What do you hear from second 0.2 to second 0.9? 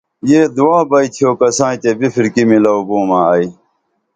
یہ دعا